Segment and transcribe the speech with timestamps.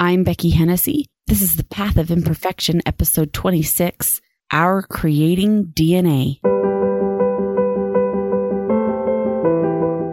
[0.00, 1.06] I'm Becky Hennessy.
[1.28, 4.20] This is The Path of Imperfection, episode 26
[4.50, 6.40] Our Creating DNA.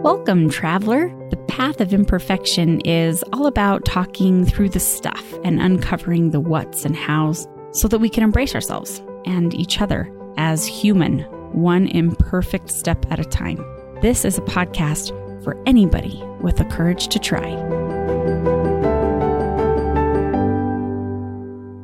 [0.04, 1.08] Welcome, traveler.
[1.30, 6.84] The Path of Imperfection is all about talking through the stuff and uncovering the whats
[6.84, 12.70] and hows so that we can embrace ourselves and each other as human, one imperfect
[12.70, 13.58] step at a time.
[14.00, 15.08] This is a podcast
[15.42, 17.81] for anybody with the courage to try.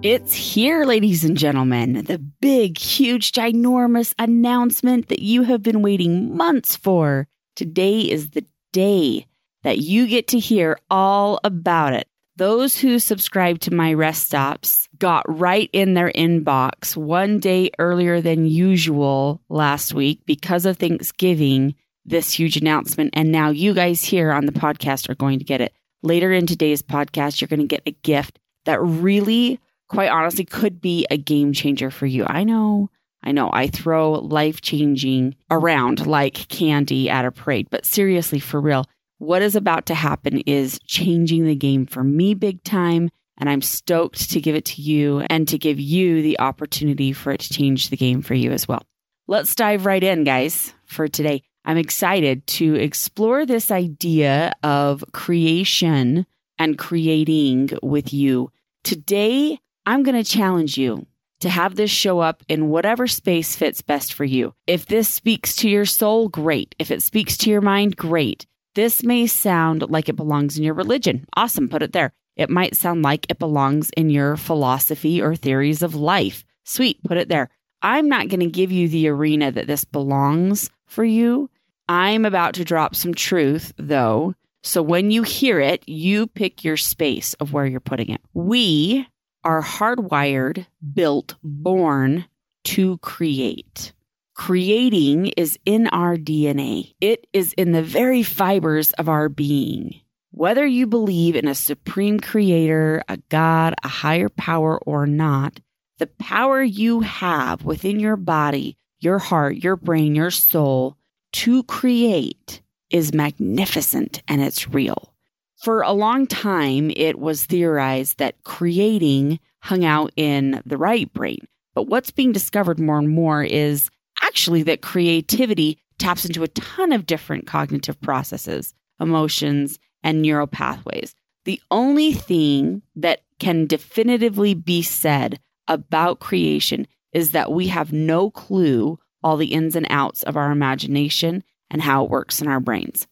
[0.00, 2.04] It's here, ladies and gentlemen.
[2.04, 7.26] The big, huge, ginormous announcement that you have been waiting months for.
[7.56, 9.26] Today is the day
[9.64, 12.06] that you get to hear all about it.
[12.36, 18.20] Those who subscribe to my rest stops got right in their inbox one day earlier
[18.20, 21.74] than usual last week because of Thanksgiving,
[22.04, 23.10] this huge announcement.
[23.14, 25.72] And now you guys here on the podcast are going to get it.
[26.04, 30.80] Later in today's podcast, you're going to get a gift that really, quite honestly, could
[30.80, 32.24] be a game changer for you.
[32.26, 32.90] I know.
[33.22, 38.60] I know I throw life changing around like candy at a parade, but seriously, for
[38.60, 38.84] real,
[39.18, 43.10] what is about to happen is changing the game for me big time.
[43.40, 47.32] And I'm stoked to give it to you and to give you the opportunity for
[47.32, 48.82] it to change the game for you as well.
[49.28, 51.42] Let's dive right in, guys, for today.
[51.64, 56.26] I'm excited to explore this idea of creation
[56.58, 58.50] and creating with you.
[58.84, 61.06] Today, I'm going to challenge you
[61.40, 64.52] to have this show up in whatever space fits best for you.
[64.66, 66.74] If this speaks to your soul, great.
[66.78, 68.44] If it speaks to your mind, great.
[68.74, 71.24] This may sound like it belongs in your religion.
[71.36, 72.12] Awesome, put it there.
[72.36, 76.44] It might sound like it belongs in your philosophy or theories of life.
[76.64, 77.48] Sweet, put it there.
[77.80, 81.48] I'm not going to give you the arena that this belongs for you.
[81.88, 84.34] I'm about to drop some truth, though.
[84.62, 88.20] So when you hear it, you pick your space of where you're putting it.
[88.34, 89.08] We
[89.44, 92.26] are hardwired, built, born
[92.64, 93.92] to create.
[94.34, 96.94] Creating is in our DNA.
[97.00, 100.00] It is in the very fibers of our being.
[100.30, 105.60] Whether you believe in a supreme creator, a God, a higher power, or not,
[105.98, 110.96] the power you have within your body, your heart, your brain, your soul
[111.32, 115.12] to create is magnificent and it's real.
[115.58, 121.40] For a long time, it was theorized that creating hung out in the right brain.
[121.74, 123.90] But what's being discovered more and more is
[124.22, 131.16] actually that creativity taps into a ton of different cognitive processes, emotions, and neural pathways.
[131.44, 138.30] The only thing that can definitively be said about creation is that we have no
[138.30, 142.60] clue all the ins and outs of our imagination and how it works in our
[142.60, 143.08] brains.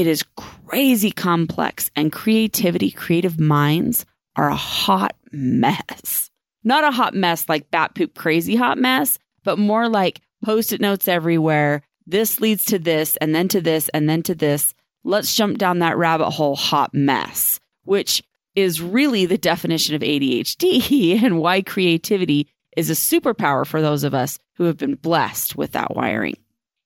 [0.00, 6.30] It is crazy complex, and creativity, creative minds are a hot mess.
[6.64, 10.80] Not a hot mess like bat poop crazy hot mess, but more like post it
[10.80, 11.82] notes everywhere.
[12.06, 14.72] This leads to this, and then to this, and then to this.
[15.04, 18.22] Let's jump down that rabbit hole hot mess, which
[18.54, 24.14] is really the definition of ADHD and why creativity is a superpower for those of
[24.14, 26.38] us who have been blessed with that wiring.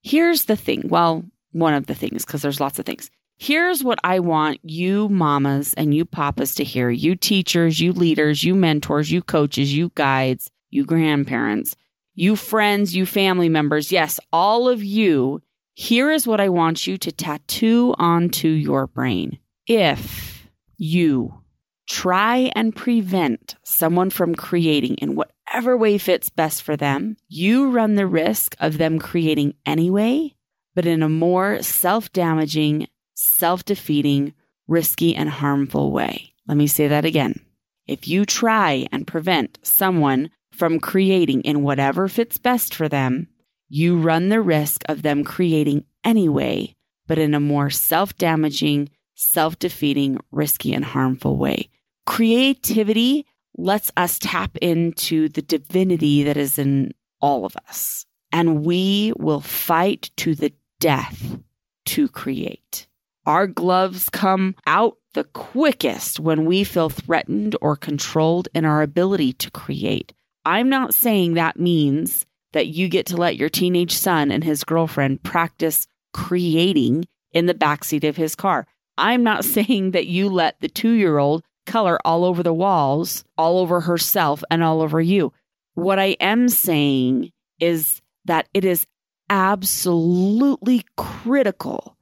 [0.03, 0.89] Here's the thing.
[0.89, 1.25] Well,
[1.55, 3.11] one of the things, because there's lots of things.
[3.37, 8.45] Here's what I want you mamas and you papas to hear, you teachers, you leaders,
[8.45, 11.75] you mentors, you coaches, you guides, you grandparents,
[12.15, 13.91] you friends, you family members.
[13.91, 15.43] Yes, all of you.
[15.75, 19.39] Here is what I want you to tattoo onto your brain.
[19.67, 21.41] If you
[21.89, 27.97] try and prevent someone from creating in whatever way fits best for them, you run
[27.97, 30.35] the risk of them creating anyway
[30.75, 34.35] but in a more self damaging, self defeating,
[34.67, 36.33] risky, and harmful way.
[36.47, 37.41] Let me say that again.
[37.87, 43.29] If you try and prevent someone from creating in whatever fits best for them,
[43.69, 46.75] you run the risk of them creating anyway,
[47.07, 51.71] but in a more self damaging, self defeating, risky, and harmful way.
[52.07, 58.05] Creativity lets us tap into the divinity that is in all of us.
[58.33, 60.53] And we will fight to the
[60.85, 61.39] death
[61.87, 62.87] to create.
[63.25, 69.33] Our gloves come out the quickest when we feel threatened or controlled in our ability
[69.33, 70.13] to create.
[70.45, 74.63] I'm not saying that means that you get to let your teenage son and his
[74.63, 78.67] girlfriend practice creating in the backseat of his car.
[78.99, 83.25] I'm not saying that you let the two year old color all over the walls,
[83.39, 85.33] all over herself, and all over you.
[85.73, 88.87] What I am saying is that it is
[89.29, 91.97] absolutely critical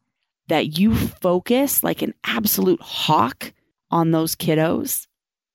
[0.48, 3.52] that you focus like an absolute hawk
[3.90, 5.06] on those kiddos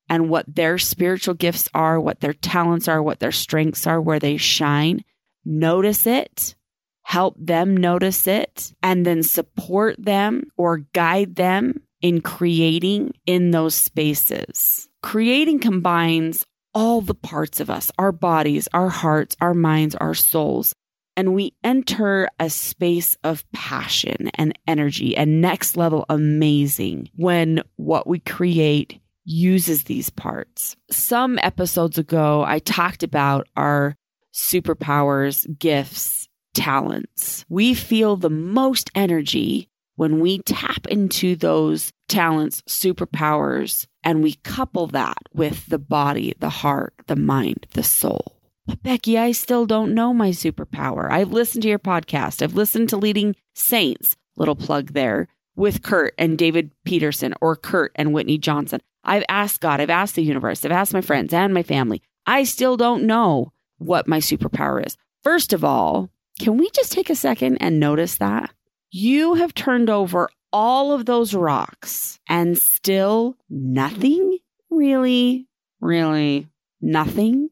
[0.09, 4.19] and what their spiritual gifts are, what their talents are, what their strengths are, where
[4.19, 5.03] they shine.
[5.43, 6.55] Notice it,
[7.03, 13.75] help them notice it, and then support them or guide them in creating in those
[13.75, 14.87] spaces.
[15.01, 20.73] Creating combines all the parts of us, our bodies, our hearts, our minds, our souls.
[21.17, 28.05] And we enter a space of passion and energy and next level amazing when what
[28.07, 30.75] we create uses these parts.
[30.91, 33.95] Some episodes ago, I talked about our
[34.31, 37.43] superpowers, gifts, talents.
[37.49, 44.87] We feel the most energy when we tap into those talents, superpowers, and we couple
[44.87, 48.36] that with the body, the heart, the mind, the soul.
[48.67, 51.09] But Becky, I still don't know my superpower.
[51.09, 52.41] I've listened to your podcast.
[52.41, 57.93] I've listened to Leading Saints, little plug there, with Kurt and David Peterson or Kurt
[57.95, 58.81] and Whitney Johnson.
[59.05, 62.01] I've asked God, I've asked the universe, I've asked my friends and my family.
[62.25, 64.97] I still don't know what my superpower is.
[65.23, 66.09] First of all,
[66.39, 68.51] can we just take a second and notice that?
[68.91, 74.39] You have turned over all of those rocks and still nothing?
[74.69, 75.47] Really?
[75.79, 76.47] Really?
[76.81, 77.49] Nothing?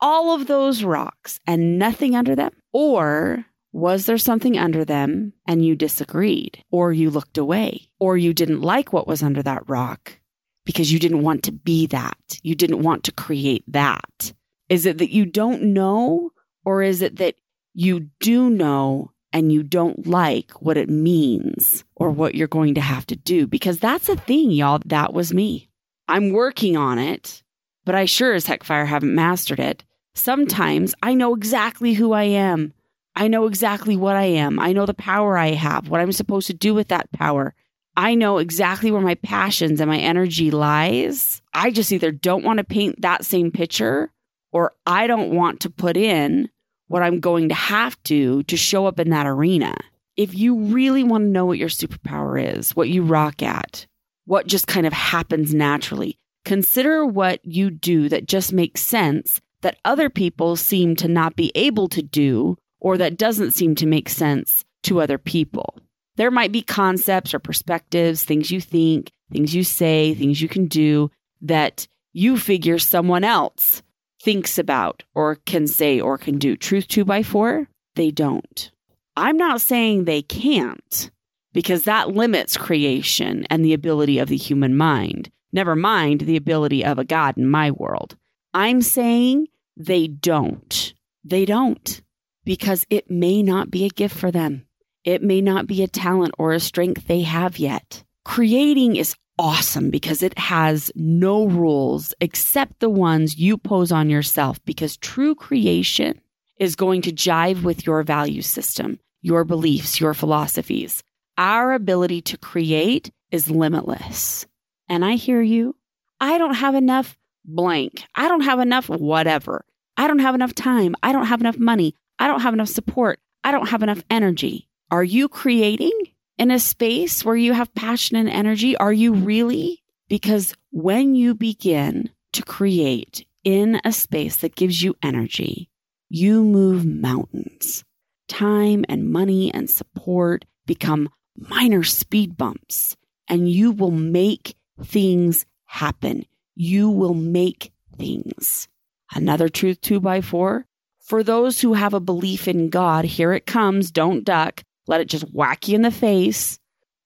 [0.00, 2.52] All of those rocks and nothing under them?
[2.72, 6.62] Or was there something under them and you disagreed?
[6.70, 7.88] Or you looked away?
[7.98, 10.18] Or you didn't like what was under that rock
[10.64, 12.38] because you didn't want to be that?
[12.42, 14.32] You didn't want to create that?
[14.68, 16.30] Is it that you don't know?
[16.64, 17.36] Or is it that
[17.74, 22.80] you do know and you don't like what it means or what you're going to
[22.80, 23.46] have to do.
[23.46, 24.80] Because that's the thing, y'all.
[24.86, 25.68] That was me.
[26.06, 27.42] I'm working on it,
[27.84, 29.84] but I sure as heck fire haven't mastered it.
[30.18, 32.74] Sometimes I know exactly who I am.
[33.14, 34.58] I know exactly what I am.
[34.58, 37.54] I know the power I have, what I'm supposed to do with that power.
[37.96, 41.40] I know exactly where my passions and my energy lies.
[41.54, 44.10] I just either don't want to paint that same picture
[44.50, 46.48] or I don't want to put in
[46.88, 49.76] what I'm going to have to to show up in that arena.
[50.16, 53.86] If you really want to know what your superpower is, what you rock at,
[54.24, 59.78] what just kind of happens naturally, consider what you do that just makes sense that
[59.84, 64.08] other people seem to not be able to do or that doesn't seem to make
[64.08, 65.78] sense to other people.
[66.16, 70.66] There might be concepts or perspectives, things you think, things you say, things you can
[70.66, 71.10] do
[71.42, 73.82] that you figure someone else
[74.20, 76.56] thinks about or can say or can do.
[76.56, 78.70] Truth two by four, they don't.
[79.16, 81.10] I'm not saying they can't
[81.52, 85.30] because that limits creation and the ability of the human mind.
[85.52, 88.16] Never mind the ability of a God in my world.
[88.58, 89.46] I'm saying
[89.76, 90.92] they don't.
[91.22, 92.02] They don't
[92.44, 94.66] because it may not be a gift for them.
[95.04, 98.02] It may not be a talent or a strength they have yet.
[98.24, 104.58] Creating is awesome because it has no rules except the ones you pose on yourself
[104.64, 106.20] because true creation
[106.58, 111.04] is going to jive with your value system, your beliefs, your philosophies.
[111.36, 114.46] Our ability to create is limitless.
[114.88, 115.76] And I hear you.
[116.20, 117.16] I don't have enough
[117.48, 118.04] blank.
[118.14, 119.64] I don't have enough whatever.
[119.96, 120.94] I don't have enough time.
[121.02, 121.94] I don't have enough money.
[122.18, 123.18] I don't have enough support.
[123.42, 124.68] I don't have enough energy.
[124.90, 125.92] Are you creating?
[126.38, 128.76] in a space where you have passion and energy?
[128.76, 129.82] Are you really?
[130.08, 135.68] Because when you begin to create in a space that gives you energy,
[136.08, 137.84] you move mountains.
[138.28, 146.24] Time and money and support become minor speed bumps, and you will make things happen.
[146.60, 148.66] You will make things.
[149.14, 150.66] Another truth two by four.
[151.00, 153.90] For those who have a belief in God, here it comes.
[153.90, 156.58] Don't duck let it just whack you in the face.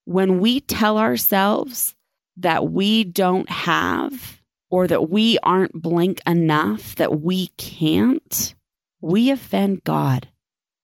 [0.04, 1.94] When we tell ourselves
[2.38, 4.40] that we don't have
[4.70, 8.54] or that we aren't blank enough, that we can't,
[9.00, 10.28] we offend God.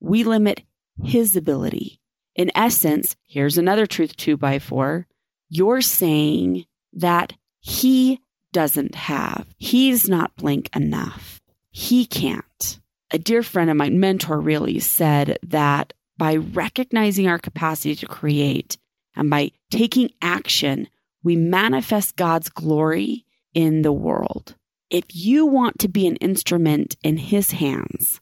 [0.00, 0.62] We limit
[1.02, 2.00] his ability.
[2.34, 5.06] In essence, here's another truth two by four.
[5.48, 8.20] You're saying that he
[8.52, 11.40] doesn't have, he's not blank enough.
[11.70, 12.80] He can't.
[13.10, 18.76] A dear friend of mine, mentor really, said that by recognizing our capacity to create
[19.16, 20.88] and by taking action,
[21.22, 23.24] we manifest God's glory
[23.54, 24.54] in the world.
[24.90, 28.20] If you want to be an instrument in His hands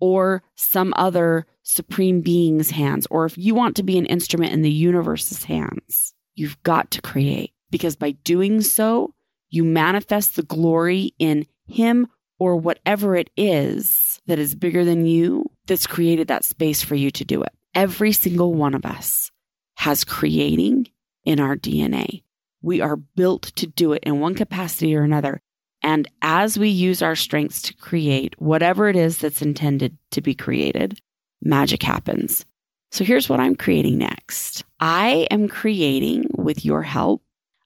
[0.00, 4.62] or some other supreme being's hands, or if you want to be an instrument in
[4.62, 9.14] the universe's hands, you've got to create because by doing so,
[9.56, 12.06] you manifest the glory in Him
[12.38, 17.10] or whatever it is that is bigger than you that's created that space for you
[17.12, 17.52] to do it.
[17.74, 19.30] Every single one of us
[19.76, 20.88] has creating
[21.24, 22.22] in our DNA.
[22.62, 25.40] We are built to do it in one capacity or another.
[25.82, 30.34] And as we use our strengths to create whatever it is that's intended to be
[30.34, 30.98] created,
[31.42, 32.44] magic happens.
[32.90, 37.22] So here's what I'm creating next I am creating, with your help,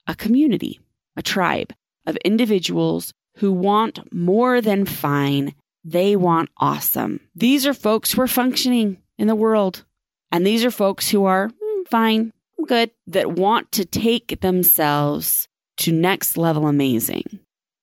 [0.07, 0.79] a community,
[1.15, 1.73] a tribe
[2.05, 5.53] of individuals who want more than fine.
[5.83, 7.19] They want awesome.
[7.35, 9.85] These are folks who are functioning in the world.
[10.31, 12.31] And these are folks who are mm, fine,
[12.67, 17.39] good, that want to take themselves to next level amazing.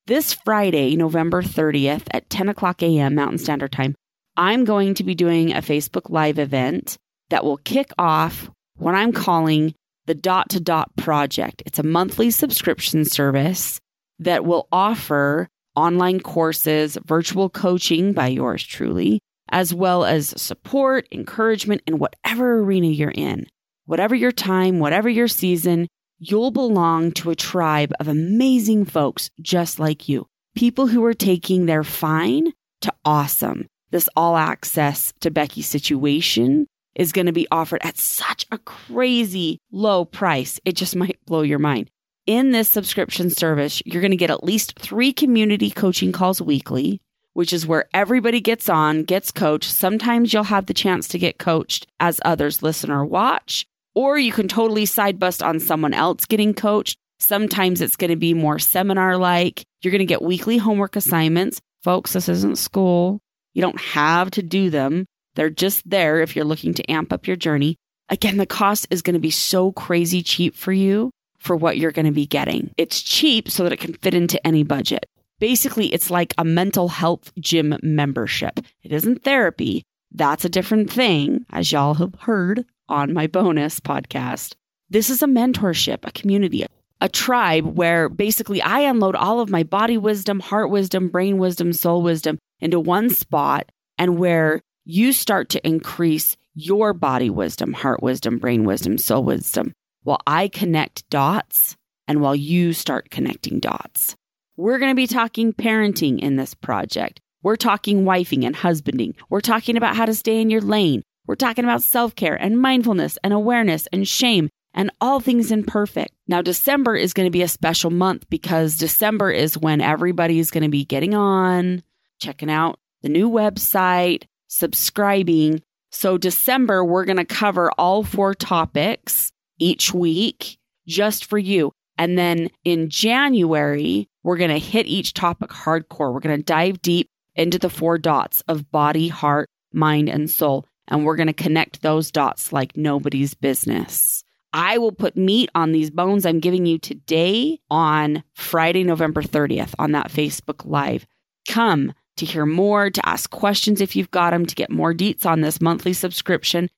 [0.06, 3.14] This Friday, November 30th at 10 o'clock a.m.
[3.14, 3.94] Mountain Standard Time,
[4.36, 6.96] I'm going to be doing a Facebook Live event
[7.30, 9.74] that will kick off what I'm calling
[10.06, 11.62] the Dot to Dot Project.
[11.66, 13.78] It's a monthly subscription service
[14.18, 19.20] that will offer online courses, virtual coaching by yours truly,
[19.50, 23.46] as well as support, encouragement in whatever arena you're in.
[23.86, 25.86] Whatever your time, whatever your season,
[26.18, 30.26] you'll belong to a tribe of amazing folks just like you.
[30.54, 33.66] People who are taking their fine to awesome.
[33.90, 39.58] This all access to Becky situation is going to be offered at such a crazy
[39.70, 40.60] low price.
[40.64, 41.88] It just might blow your mind.
[42.28, 47.00] In this subscription service, you're going to get at least three community coaching calls weekly,
[47.32, 49.72] which is where everybody gets on, gets coached.
[49.72, 54.30] Sometimes you'll have the chance to get coached as others listen or watch or you
[54.30, 56.98] can totally side bust on someone else getting coached.
[57.18, 59.64] Sometimes it's going to be more seminar like.
[59.82, 61.62] You're going to get weekly homework assignments.
[61.82, 63.20] Folks, this isn't school.
[63.54, 65.06] You don't have to do them.
[65.34, 67.76] They're just there if you're looking to amp up your journey.
[68.08, 71.92] Again, the cost is going to be so crazy cheap for you for what you're
[71.92, 72.72] going to be getting.
[72.76, 75.06] It's cheap so that it can fit into any budget.
[75.38, 78.58] Basically, it's like a mental health gym membership.
[78.82, 79.84] It isn't therapy.
[80.10, 84.54] That's a different thing, as y'all have heard on my bonus podcast.
[84.90, 86.64] This is a mentorship, a community,
[87.00, 91.72] a tribe where basically I unload all of my body wisdom, heart wisdom, brain wisdom,
[91.72, 98.02] soul wisdom into one spot and where you start to increase your body wisdom, heart
[98.02, 101.76] wisdom, brain wisdom, soul wisdom while I connect dots
[102.06, 104.16] and while you start connecting dots.
[104.56, 107.20] We're going to be talking parenting in this project.
[107.42, 109.14] We're talking wifing and husbanding.
[109.30, 111.02] We're talking about how to stay in your lane.
[111.26, 116.14] We're talking about self care and mindfulness and awareness and shame and all things imperfect.
[116.26, 120.64] Now, December is going to be a special month because December is when everybody's going
[120.64, 121.82] to be getting on,
[122.20, 125.62] checking out the new website, subscribing.
[125.90, 131.72] So, December, we're going to cover all four topics each week just for you.
[131.96, 136.12] And then in January, we're going to hit each topic hardcore.
[136.12, 140.66] We're going to dive deep into the four dots of body, heart, mind, and soul
[140.88, 144.24] and we're going to connect those dots like nobody's business.
[144.52, 149.74] I will put meat on these bones I'm giving you today on Friday, November 30th
[149.78, 151.06] on that Facebook Live.
[151.46, 155.26] Come to hear more, to ask questions if you've got them, to get more deets
[155.26, 156.68] on this monthly subscription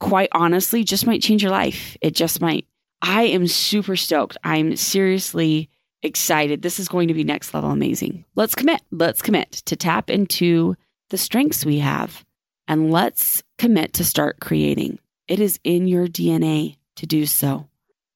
[0.00, 1.96] quite honestly just might change your life.
[2.00, 2.66] It just might.
[3.02, 4.36] I am super stoked.
[4.44, 5.68] I'm seriously
[6.02, 6.62] excited.
[6.62, 8.24] This is going to be next level amazing.
[8.34, 8.82] Let's commit.
[8.90, 10.76] Let's commit to tap into
[11.10, 12.24] the strengths we have
[12.68, 14.98] and let's commit to start creating.
[15.28, 17.68] It is in your DNA to do so.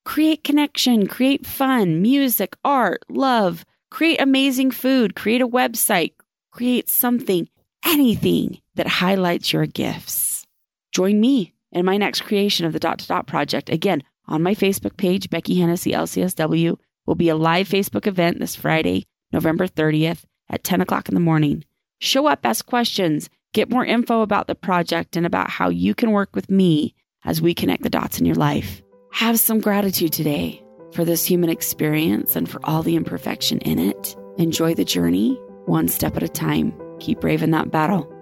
[0.05, 6.13] Create connection, create fun, music, art, love, create amazing food, create a website,
[6.51, 7.49] create something,
[7.85, 10.47] anything that highlights your gifts.
[10.93, 13.69] Join me in my next creation of the Dot to Dot project.
[13.71, 18.57] Again, on my Facebook page, Becky Hennessy LCSW, will be a live Facebook event this
[18.57, 21.65] Friday, November 30th at 10 o'clock in the morning.
[22.01, 26.13] Show up, ask questions, Get more info about the project and about how you can
[26.13, 26.95] work with me
[27.25, 28.83] as we connect the dots in your life.
[29.13, 34.17] Have some gratitude today for this human experience and for all the imperfection in it.
[34.37, 36.73] Enjoy the journey one step at a time.
[37.01, 38.13] Keep braving that battle.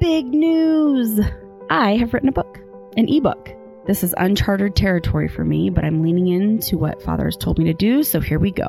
[0.00, 1.20] Big news!
[1.70, 2.60] I have written a book,
[2.96, 3.50] an ebook.
[3.86, 7.64] This is uncharted territory for me, but I'm leaning into what Father has told me
[7.64, 8.68] to do, so here we go.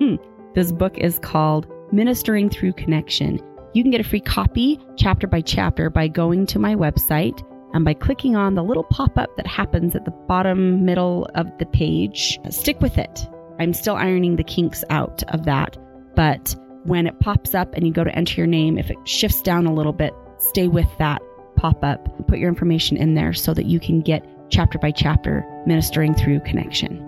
[0.54, 3.38] this book is called Ministering Through Connection
[3.76, 7.84] you can get a free copy, chapter by chapter, by going to my website and
[7.84, 11.66] by clicking on the little pop up that happens at the bottom middle of the
[11.66, 12.38] page.
[12.48, 13.28] Stick with it.
[13.60, 15.76] I'm still ironing the kinks out of that.
[16.14, 19.42] But when it pops up and you go to enter your name, if it shifts
[19.42, 21.20] down a little bit, stay with that
[21.56, 22.08] pop up.
[22.28, 26.40] Put your information in there so that you can get chapter by chapter ministering through
[26.40, 27.02] connection.